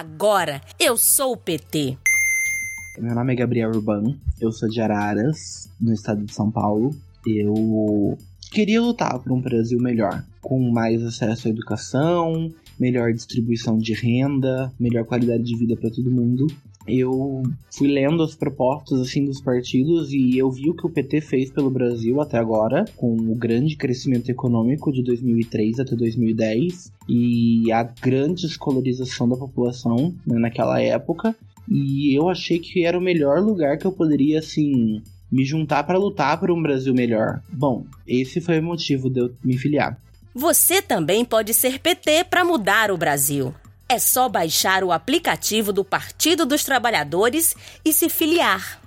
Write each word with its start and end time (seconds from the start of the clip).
Agora 0.00 0.62
eu 0.78 0.96
sou 0.96 1.32
o 1.32 1.36
PT. 1.36 1.98
Meu 2.96 3.14
nome 3.14 3.34
é 3.34 3.36
Gabriel 3.36 3.68
Urban, 3.68 4.16
eu 4.40 4.50
sou 4.50 4.66
de 4.66 4.80
Araras, 4.80 5.68
no 5.78 5.92
estado 5.92 6.24
de 6.24 6.32
São 6.32 6.50
Paulo. 6.50 6.96
Eu 7.26 8.16
queria 8.50 8.82
lutar 8.82 9.18
por 9.20 9.32
um 9.32 9.40
Brasil 9.40 9.78
melhor, 9.80 10.24
com 10.42 10.58
mais 10.70 11.02
acesso 11.02 11.46
à 11.46 11.50
educação, 11.50 12.52
melhor 12.78 13.12
distribuição 13.12 13.78
de 13.78 13.94
renda, 13.94 14.72
melhor 14.78 15.04
qualidade 15.04 15.44
de 15.44 15.56
vida 15.56 15.76
para 15.76 15.90
todo 15.90 16.10
mundo. 16.10 16.46
Eu 16.88 17.42
fui 17.70 17.88
lendo 17.88 18.22
as 18.22 18.34
propostas 18.34 19.00
assim 19.00 19.24
dos 19.24 19.40
partidos 19.40 20.12
e 20.12 20.36
eu 20.36 20.50
vi 20.50 20.70
o 20.70 20.74
que 20.74 20.86
o 20.86 20.90
PT 20.90 21.20
fez 21.20 21.50
pelo 21.50 21.70
Brasil 21.70 22.20
até 22.20 22.38
agora, 22.38 22.84
com 22.96 23.14
o 23.14 23.34
grande 23.36 23.76
crescimento 23.76 24.30
econômico 24.30 24.90
de 24.90 25.02
2003 25.02 25.78
até 25.78 25.94
2010 25.94 26.90
e 27.08 27.70
a 27.70 27.82
grande 27.82 28.46
escolarização 28.46 29.28
da 29.28 29.36
população 29.36 30.14
né, 30.26 30.38
naquela 30.38 30.80
época. 30.80 31.36
E 31.68 32.18
eu 32.18 32.28
achei 32.28 32.58
que 32.58 32.84
era 32.84 32.98
o 32.98 33.02
melhor 33.02 33.40
lugar 33.40 33.78
que 33.78 33.86
eu 33.86 33.92
poderia 33.92 34.38
assim 34.40 35.02
me 35.30 35.44
juntar 35.44 35.84
para 35.84 35.98
lutar 35.98 36.38
por 36.38 36.50
um 36.50 36.62
Brasil 36.62 36.94
melhor. 36.94 37.40
Bom, 37.48 37.84
esse 38.06 38.40
foi 38.40 38.58
o 38.58 38.62
motivo 38.62 39.08
de 39.08 39.20
eu 39.20 39.34
me 39.44 39.56
filiar. 39.56 39.98
Você 40.34 40.80
também 40.80 41.24
pode 41.24 41.52
ser 41.52 41.78
PT 41.78 42.24
para 42.24 42.44
mudar 42.44 42.90
o 42.90 42.96
Brasil. 42.96 43.54
É 43.88 43.98
só 43.98 44.28
baixar 44.28 44.84
o 44.84 44.92
aplicativo 44.92 45.72
do 45.72 45.84
Partido 45.84 46.46
dos 46.46 46.62
Trabalhadores 46.62 47.56
e 47.84 47.92
se 47.92 48.08
filiar. 48.08 48.79